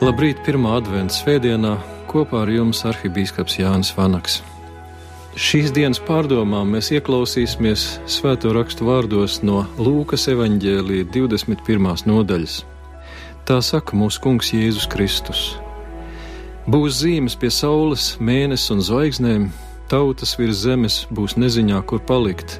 [0.00, 1.74] Labrīt, pirmā adventas svētdienā
[2.08, 4.38] kopā ar jums arhibīskaps Jānis Vanaks.
[5.36, 11.90] Šīs dienas pārdomām mēs ieklausīsimies svēto rakstu vārdos no Lūkas evaņģēlīja 21.
[12.08, 12.56] nodaļas.
[13.44, 15.44] Tā saka mūsu kungs Jēzus Kristus.
[16.64, 19.48] Būs zīmes pie saules, mēnesis un zvaigznēm,
[19.92, 22.56] tautas virs zemes būs neziņā, kur palikt,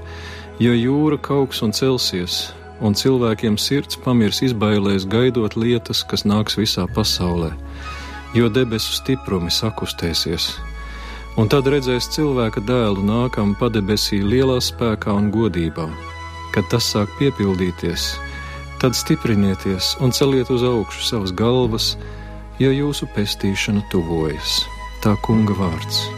[0.60, 6.86] jo jūra kauks un celsies, un cilvēkiem sirds pamirs izbailēs gaidot lietas, kas nāks visā
[6.96, 7.52] pasaulē,
[8.36, 10.52] jo debesu stiprumi sakustēsies.
[11.38, 15.86] Un tad redzēs cilvēka dēlu nākam padebesī lielā spēkā un godībā.
[16.54, 18.08] Kad tas sāk piepildīties,
[18.82, 21.92] tad stiprinieties un celiet uz augšu savas galvas,
[22.58, 24.64] jo jūsu pestīšana tuvojas.
[25.04, 26.08] Tā kunga vārds.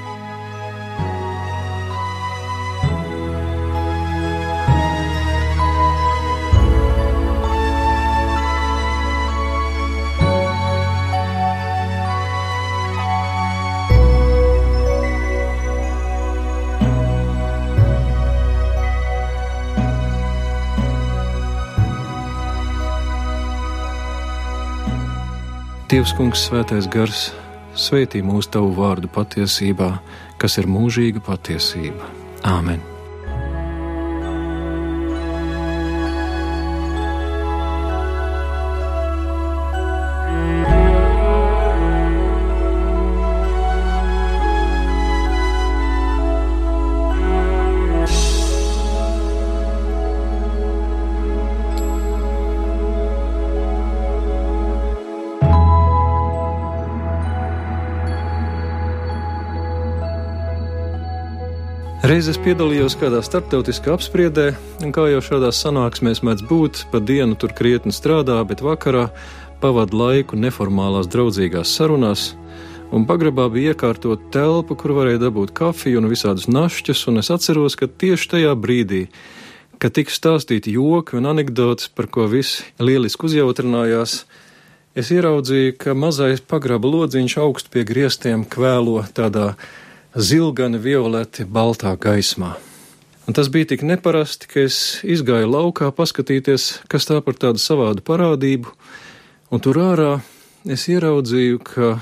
[25.92, 27.26] Dievs, Kungs, Svētais Gars,
[27.76, 29.90] svētī mūsu tavu vārdu patiesībā,
[30.40, 32.08] kas ir mūžīga patiesība.
[32.48, 32.91] Āmen!
[62.12, 64.50] Reiz es piedalījos kādā starptautiskā apspriedē,
[64.84, 69.06] un kā jau šādās sanāksmēs mēdz būt, pa dienu tur krietni strādā, bet vakarā
[69.62, 72.26] pavadu laiku neformālās draudzīgās sarunās,
[72.92, 77.78] un pagrabā bija iekārtot telpu, kur varēja dabūt kafiju un visādus našķus, un es atceros,
[77.80, 79.06] ka tieši tajā brīdī,
[79.80, 84.18] kad tika stāstīti joki un anekdotas, par ko visi lieliski uzjautrinājās,
[84.92, 89.54] es ieraudzīju, ka mazais pagraba lodziņš augstu pie griestiem kvēlo tādā
[90.16, 92.54] zilgani, violeti, baltā gaismā.
[93.26, 98.02] Un tas bija tik neparasti, ka es izgāju laukā paskatīties, kas tā par tādu savādu
[98.04, 98.72] parādību,
[99.54, 100.14] un tur ārā
[100.66, 101.92] es ieraudzīju, ka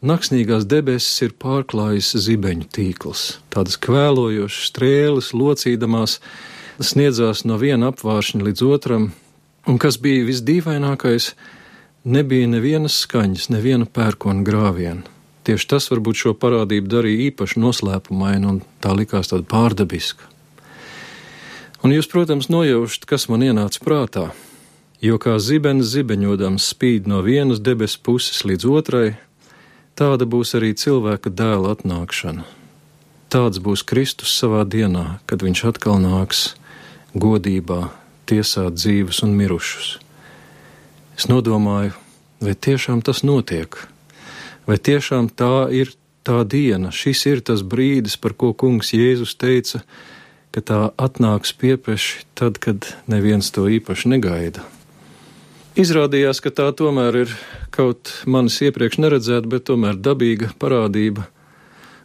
[0.00, 6.14] Naksnīgās debesis ir pārklājis zibeņu tīkls, tādas kvēlojošas strēles, locīdamās,
[6.80, 9.10] sniedzās no viena apvāršņa līdz otram,
[9.68, 11.34] un kas bija visdīvainākais,
[12.08, 15.19] nebija nevienas skaņas, neviena pērkona grāviena.
[15.50, 20.28] Tieši tas varbūt šo parādību darīja īpaši noslēpumainu, un tā likās tāda pārdabiska.
[21.82, 24.28] Un jūs, protams, nojaušat, kas man ienāca prātā,
[25.02, 29.08] jo kā zibens zibeņodams spīd no vienas debesu puses līdz otrai,
[29.98, 32.46] tāda būs arī cilvēka dēla atnākšana.
[33.34, 36.52] Tāds būs Kristus savā dienā, kad viņš atkal nāks
[37.18, 37.88] godībā
[38.30, 39.96] tiesāt dzīvus un mirušus.
[41.18, 41.98] Es nodomāju,
[42.38, 43.88] vai tiešām tas notiek?
[44.68, 45.94] Vai tiešām tā ir
[46.26, 49.82] tā diena, šis ir tas brīdis, par ko kungs Jēzus teica,
[50.50, 54.64] ka tā atnāks piepeši tad, kad neviens to īpaši negaida.
[55.78, 57.34] Izrādījās, ka tā tomēr ir
[57.70, 61.28] kaut manis iepriekš neredzēta, bet tomēr dabīga parādība,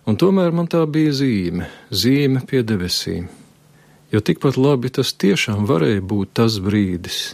[0.06, 3.26] un tomēr man tā bija zīme, zīme pie debesīm.
[4.14, 7.34] Jo tikpat labi tas tiešām varēja būt tas brīdis,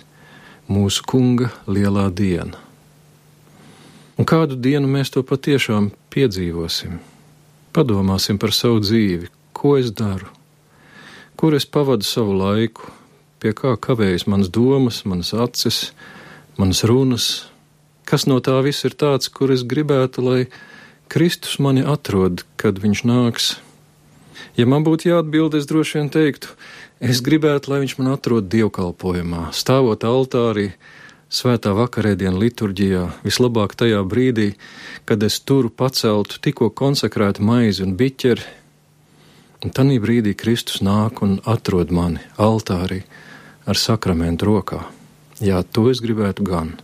[0.72, 2.71] mūsu kunga lielā diena.
[4.20, 7.00] Un kādu dienu mēs to patiešām piedzīvosim?
[7.72, 10.28] Padomāsim par savu dzīvi, ko es daru,
[11.40, 12.92] kur es pavadu savu laiku,
[13.40, 15.80] pie kā kavējas manas domas, manas acis,
[16.60, 17.30] manas runas,
[18.04, 20.42] kas no tā viss ir tāds, kur es gribētu, lai
[21.12, 23.54] Kristus mani atrod, kad viņš nāks.
[24.60, 26.52] Ja man būtu jāatbild, es droši vien teiktu,
[27.00, 30.74] es gribētu, lai viņš man atrod dievkalpojumā, stāvot altārī,
[31.32, 34.52] svētā vakarēdienu liturģijā, vislabāk tajā brīdī,
[35.08, 38.44] kad es turu paceltu tikko konsekrētu maizi un biķeri,
[39.64, 43.04] un tanī brīdī Kristus nāk un atrod mani altārī
[43.66, 44.84] ar sakramentu rokā.
[45.42, 46.76] Jā, to es gribētu gan.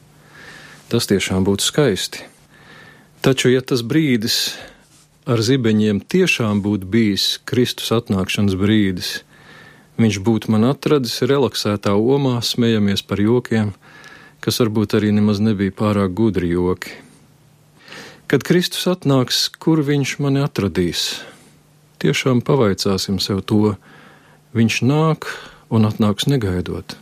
[0.88, 2.24] Tas tiešām būtu skaisti.
[3.22, 4.56] Taču, ja tas brīdis
[5.28, 9.10] ar zibeņiem tiešām būtu bijis Kristus atnākšanas brīdis,
[10.00, 13.74] viņš būtu man atradis relaksētā omā, smejamies par jokiem,
[14.48, 16.96] kas varbūt arī nemaz nebija pārāk gudri joki.
[18.32, 21.20] Kad Kristus atnāks, kur viņš mani atradīs?
[22.00, 23.76] Tiešām pavaicāsim sev to,
[24.56, 25.28] viņš nāk
[25.68, 26.96] un atnāks negaidot.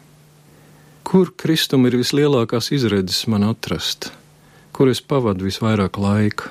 [1.06, 4.12] Kur Kristum ir vislielākās izredzes man atrast?
[4.75, 6.50] kur es pavadu visvairāk laika,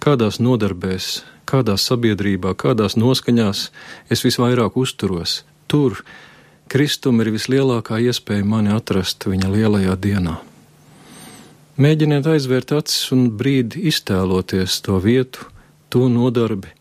[0.00, 3.66] kādās nodarbēs, kādā sabiedrībā, kādās noskaņās
[4.08, 5.42] es visvairāk uzturos.
[5.68, 6.00] Tur
[6.74, 10.32] Kristum ir vislielākā iespēja mani atrast viņa lielajā dienā.
[11.78, 15.46] Mēģiniet aizvērt acis un brīdi iztēloties to vietu,
[15.86, 16.72] to nodarbi,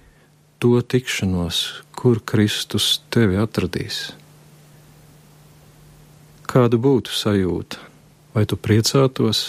[0.58, 1.60] to tikšanos,
[1.94, 4.00] kur Kristus tevi atradīs.
[6.50, 7.78] Kāda būtu sajūta?
[8.34, 9.44] Vai tu priecātos,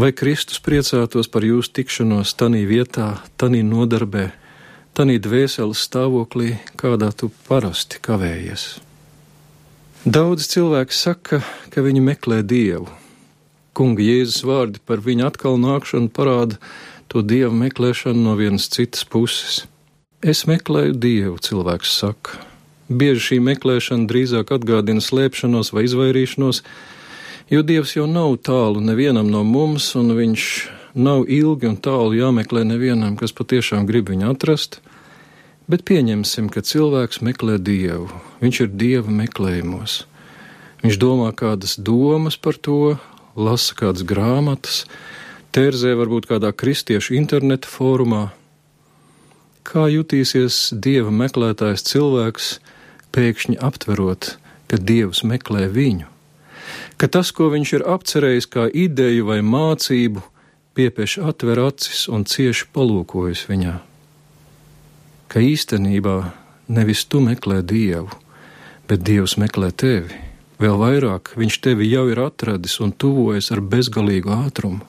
[0.00, 4.30] vai Kristus priecātos par jūsu tikšanos tanī vietā, tanī nodarbē,
[4.96, 8.68] tanī dvēseles stāvoklī, kādā tu parasti kavējies?
[10.06, 11.40] Daudz cilvēku saka,
[11.74, 12.86] ka viņi meklē Dievu.
[13.74, 16.60] Kunga Jēzus vārdi par viņa atkal nākšanu parāda
[17.10, 19.64] to Dievu meklēšanu no vienas citas puses.
[20.22, 22.38] Es meklēju Dievu, cilvēks saka.
[22.86, 26.62] Bieži šī meklēšana drīzāk atgādina slēpšanos vai izvairīšanos,
[27.50, 30.46] jo Dievs jau nav tālu nevienam no mums, un Viņš
[30.94, 34.78] nav ilgi un tālu jāmeklē nevienam, kas patiešām grib viņu atrast.
[35.66, 38.06] Bet pieņemsim, ka cilvēks meklē Dievu,
[38.38, 40.04] viņš ir Dieva meklējumos.
[40.84, 42.94] Viņš domā kādas domas par to,
[43.34, 44.84] lasa kādas grāmatas,
[45.50, 48.28] tērzē varbūt kādā kristiešu interneta fórumā.
[49.66, 52.52] Kā jutīsies Dieva meklētājs cilvēks,
[53.10, 54.36] pēkšņi aptverot,
[54.70, 56.06] ka Dievs meklē viņu,
[56.94, 60.22] ka tas, ko viņš ir apcerējis kā ideju vai mācību,
[60.78, 63.76] piepieši atver acis un cieši palūkojas viņā.
[65.28, 66.16] Ka īstenībā
[66.68, 68.10] nevis tu meklē Dievu,
[68.88, 70.14] bet Dievs meklē tevi.
[70.62, 74.84] Vēl vairāk viņš tevi jau ir atradis un tuvojas ar bezgalīgu ātrumu.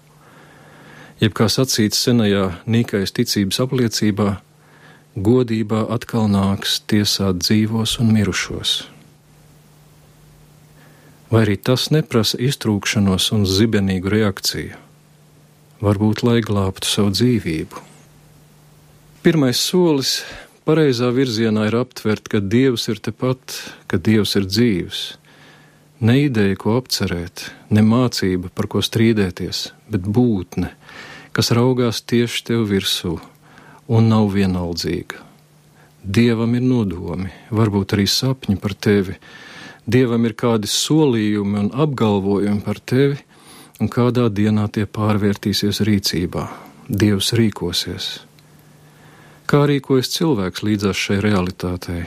[1.19, 4.37] Jeb kā sacīts senajā nīkais ticības apliecībā,
[5.17, 8.77] godībā atkal nāks tiesāt dzīvos un mirušos.
[11.33, 14.77] Vai arī tas neprasa iztrūkšanos un zibenīgu reakciju?
[15.83, 17.81] Varbūt, lai glābtu savu dzīvību.
[19.27, 20.21] Pirmais solis
[20.63, 23.57] pareizā virzienā ir aptvert, ka Dievs ir tepat,
[23.91, 24.99] ka Dievs ir dzīves.
[25.99, 30.69] Ne ideja, ko apcerēt, ne mācība, par ko strīdēties, bet būtne,
[31.35, 33.17] kas raugās tieši tev virsū
[33.91, 35.19] un nav vienaldzīga.
[36.07, 39.17] Dievam ir nodomi, varbūt arī sapņi par tevi.
[39.83, 43.19] Dievam ir kādi solījumi un apgalvojumi par tevi,
[43.83, 46.47] un kādā dienā tie pārvērtīsies rīcībā.
[46.87, 48.09] Dievs rīkosies.
[49.47, 52.01] Kā rīkojas cilvēks līdzās šai realitātei?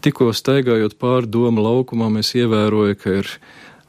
[0.00, 3.28] Tikko staigājot pāri domu laukumam, es ievēroju, ka ir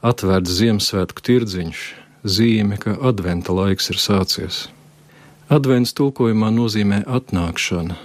[0.04, 1.84] atvērts Ziemassvētku tirdziņš,
[2.28, 4.66] zīme, ka adventa laiks ir sācies.
[5.48, 7.96] Advents tulkojumā nozīmē atnākšana.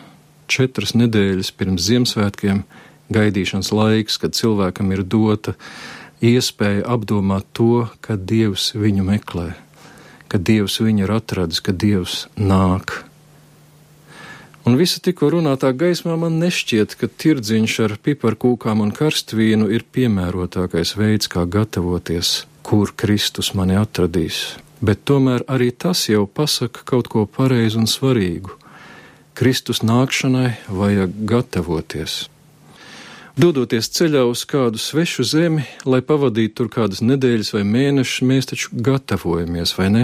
[0.48, 2.64] Četras nedēļas pirms Ziemassvētkiem
[3.12, 5.58] gaidīšanas laiks, kad cilvēkam ir dota
[6.24, 9.52] iespēja apdomāt to, ka Dievs viņu meklē,
[10.32, 13.02] ka Dievs viņu ir atradis, ka Dievs nāk.
[14.66, 20.96] Un visa tikko runātā gaismā man nešķiet, ka tirdziņš ar piparkūkām un karstvīnu ir piemērotākais
[21.00, 24.52] veids, kā gatavoties, kur Kristus mani atradīs
[24.82, 28.58] bet tomēr arī tas jau pasaka kaut ko pareizu un svarīgu.
[29.38, 32.26] Kristus nākšanai vajag gatavoties.
[33.40, 38.74] Dodoties ceļā uz kādu svešu zemi, lai pavadītu tur kādas nedēļas vai mēnešus, mēs taču
[38.76, 40.04] gatavojamies, vai ne?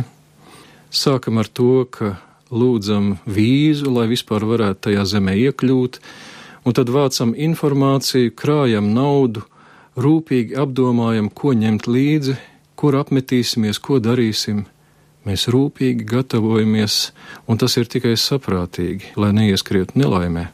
[0.94, 2.16] Sākam ar to, ka
[2.52, 6.00] lūdzam vīzu, lai vispār varētu tajā zemē iekļūt,
[6.66, 9.44] un tad vācam informāciju, krājam naudu,
[9.98, 12.38] rūpīgi apdomājam, ko ņemt līdzi,
[12.78, 14.66] kur apmetīsimies, ko darīsim.
[15.28, 17.00] Mēs rūpīgi gatavojamies,
[17.52, 20.46] un tas ir tikai saprātīgi, lai neieskrietu nelaimē.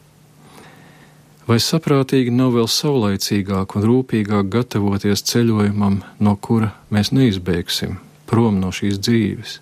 [1.44, 8.72] Vai saprātīgi nav vēl saulaicīgāk un rūpīgāk gatavoties ceļojumam, no kura mēs neizbēgsim, prom no
[8.72, 9.58] šīs dzīves,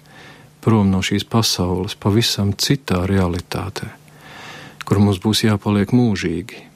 [0.62, 3.90] prom no šīs pasaules, pavisam citā realitātē,
[4.87, 6.69] kur mums būs jāpaliek mūžīgi?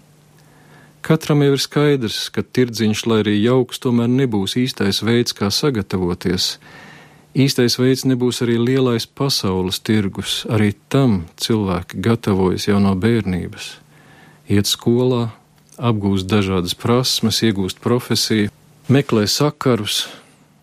[1.06, 6.56] Katram jau ir skaidrs, ka tirdziņš, lai arī jauks, tomēr nebūs īstais veids, kā sagatavoties.
[7.36, 13.76] Īstais veids nebūs arī lielais pasaules tirgus, arī tam cilvēki gatavojas jau no bērnības.
[14.50, 15.28] Iet skolā,
[15.78, 18.50] apgūst dažādas prasmes, iegūst profesiju,
[18.90, 20.08] meklē sakarus,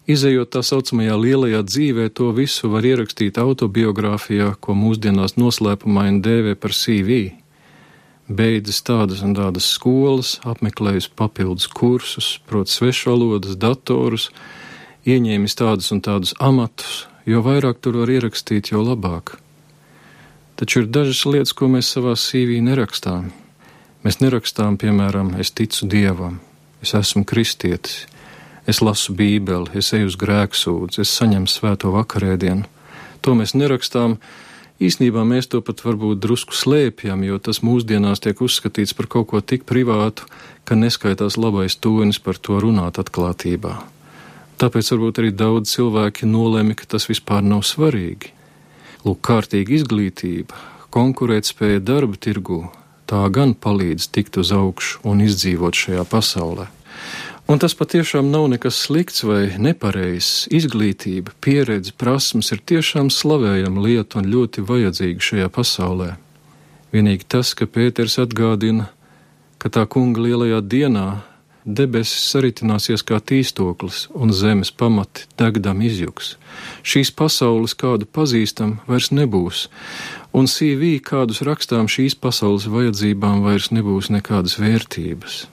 [0.04, 6.76] Izejot tā saucamajā lielajā dzīvē, to visu var ierakstīt autobiogrāfijā, ko mūsdienās noslēpumaini dēvē par
[6.76, 7.38] CV
[8.28, 14.30] beidzis tādas un tādas skolas, apmeklējis papildus kursus, proti, svešvalodas, datorus,
[15.08, 19.38] ieņēmis tādus un tādus amatus, jo vairāk tur var ierakstīt, jo labāk.
[20.56, 23.32] Taču ir dažas lietas, ko mēs savā sīvī nerakstām.
[24.04, 26.40] Mēs nerakstām, piemēram, es ticu Dievam,
[26.84, 28.04] es esmu kristietis,
[28.68, 32.68] es lasu Bībeli, es eju uz grēksūdzi, es saņemu svēto vakarēdienu.
[33.24, 34.18] To mēs nerakstām.
[34.84, 39.40] Īsnībā mēs to pat varbūt drusku slēpjam, jo tas mūsdienās tiek uzskatīts par kaut ko
[39.40, 40.28] tik privātu,
[40.68, 43.78] ka neskaitās labais tonis par to runāt atklātībā.
[44.60, 48.34] Tāpēc varbūt arī daudz cilvēki nolēma, ka tas vispār nav svarīgi.
[49.04, 50.58] Lūk, kārtīga izglītība,
[50.94, 52.62] konkurētspēja darba tirgū,
[53.10, 56.70] tā gan palīdz tikt uz augšu un izdzīvot šajā pasaulē.
[57.48, 60.46] Un tas patiešām nav nekas slikts vai nepareizs.
[60.48, 66.14] Izglītība, pieredze, prasmes ir tiešām slavējama lieta un ļoti vajadzīga šajā pasaulē.
[66.96, 68.88] Vienīgi tas, ka Pēters atgādina,
[69.60, 71.08] ka tā kunga lielajā dienā
[71.66, 76.38] debesis saritināsies kā tīstoklis, un zemes pamati degdam izjuks.
[76.84, 79.66] Šīs pasaules, kādu pazīstam, vairs nebūs,
[80.32, 85.44] un CV, kādus rakstām šīs pasaules vajadzībām, vairs nebūs nekādas vērtības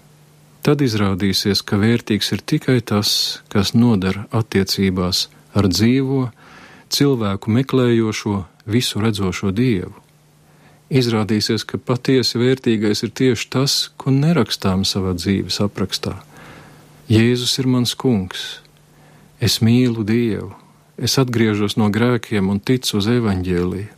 [0.67, 6.29] tad izrādīsies, ka vērtīgs ir tikai tas, kas nodara attiecībās ar dzīvo,
[6.91, 8.37] cilvēku meklējošo,
[8.71, 9.95] visu redzošo dievu.
[10.91, 16.17] Izrādīsies, ka patiesi vērtīgais ir tieši tas, ko nerakstām savā dzīves aprakstā.
[17.11, 18.61] Jēzus ir mans kungs,
[19.43, 20.53] es mīlu Dievu,
[20.99, 23.89] es atgriežos no grēkiem un ticu uz evaņģēliju.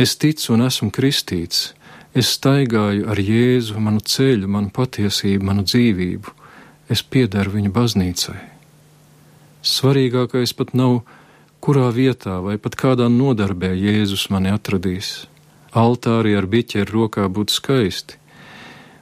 [0.00, 1.72] Es ticu un esmu kristīts,
[2.12, 6.34] Es staigāju ar Jēzu, manu ceļu, manu patiesību, manu dzīvību.
[6.92, 8.40] Es piederu viņa baznīcai.
[9.64, 10.98] Svarīgākais pat nav,
[11.64, 15.22] kurā vietā vai pat kādā nodarbē Jēzus mani atradīs.
[15.72, 18.18] Altārī ar biķeru rokā būtu skaisti,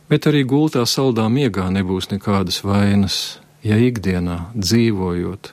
[0.07, 5.51] bet arī gultā saldā miegā nebūs nekādas vainas, ja ikdienā dzīvojot,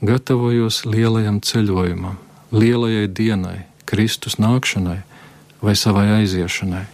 [0.00, 2.16] gatavojos lielajam ceļojumam,
[2.56, 5.02] lielajai dienai, Kristus nākšanai
[5.62, 6.86] vai savai aiziešanai.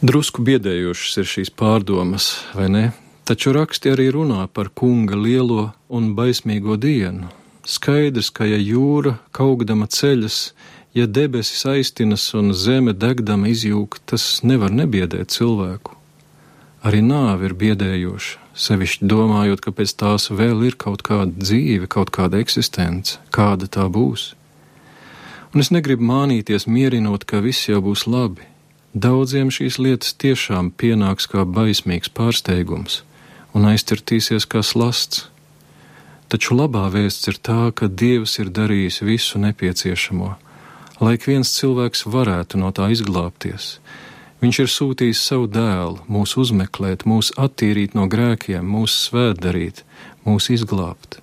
[0.00, 2.84] Drusku biedējošas ir šīs pārdomas, vai ne?
[3.28, 7.28] Taču raksti arī runā par kunga lielo un baismīgo dienu.
[7.68, 10.38] Skaidrs, ka ja jūra kaugdama ceļas,
[10.96, 15.94] ja debesis aiztinas un zeme degdama izjūg, tas nevar nebiedēt cilvēku.
[16.80, 22.08] Arī nāve ir biedējoša, sevišķi domājot, ka pēc tās vēl ir kaut kāda dzīve, kaut
[22.16, 24.30] kāda eksistence, kāda tā būs.
[25.50, 28.44] Un es negribu mānīties, mierinot, ka viss jau būs labi.
[28.94, 33.00] Daudziem šīs lietas tiešām pienāks kā baismīgs pārsteigums
[33.54, 35.24] un aiztirtīsies kā slasts.
[36.30, 40.28] Taču labā vēsts ir tā, ka Dievs ir darījis visu nepieciešamo,
[41.02, 43.80] lai ik viens cilvēks varētu no tā izglābties.
[44.40, 49.82] Viņš ir sūtījis savu dēlu, mūs uzmeklēt, mūs attīrīt no grēkiem, mūs svētdarīt,
[50.22, 51.18] mūs izglābt.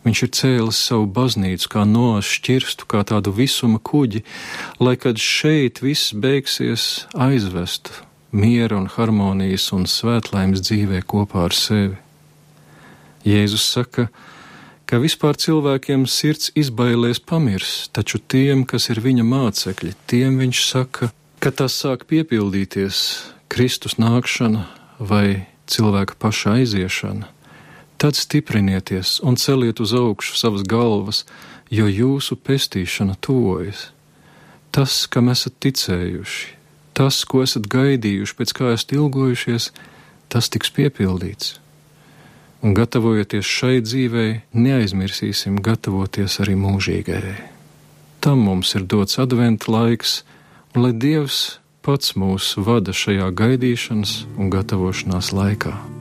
[0.00, 4.22] Viņš ir cēlis savu baznīcu kā nošķirstu, kā tādu visuma kuģi,
[4.80, 7.92] lai kad šeit viss beigsies, aizvestu
[8.32, 11.98] miera un harmonijas un svētlaimes dzīvē kopā ar sevi.
[13.26, 14.06] Jēzus saka,
[14.88, 21.10] ka vispār cilvēkiem sirds izbailēs pamirs, taču tiem, kas ir viņa mācekļi, tiem viņš saka,
[21.42, 23.02] ka tas sāk piepildīties
[23.52, 24.64] Kristus nākšana
[24.98, 27.28] vai cilvēka paša aiziešana
[28.00, 31.26] Tad stiprinieties un celiet uz augšu savas galvas,
[31.68, 33.90] jo jūsu pestīšana tuvojas.
[34.72, 36.54] Tas, kam esat ticējuši,
[36.96, 39.68] tas, ko esat gaidījuši, pēc kā esat ilgojušies,
[40.32, 41.58] tas tiks piepildīts.
[42.64, 47.38] Un gatavojoties šai dzīvei, neaizmirsīsim gatavoties arī mūžīgajai.
[48.24, 50.22] Tam mums ir dots adventa laiks,
[50.72, 55.99] un lai Dievs pats mūs vada šajā gaidīšanas un gatavošanās laikā.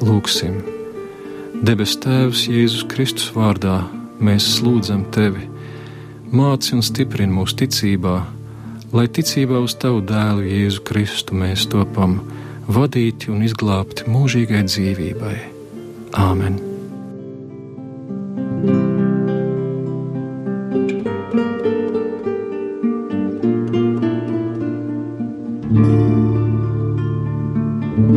[0.00, 0.58] Lūksim,
[1.66, 3.82] debes Tēvs Jēzus Kristus vārdā,
[4.20, 5.46] mēs lūdzam Tevi,
[6.32, 8.16] māci un stiprini mūsu ticībā,
[8.96, 12.20] lai ticībā uz Tavu dēlu Jēzu Kristu mēs topam
[12.70, 15.38] vadīti un izglābti mūžīgai dzīvībai.
[16.16, 16.69] Āmen!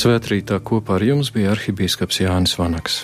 [0.00, 3.02] Svētrītā kopā ar jums bija arhibīskaps Jānis Vanaks.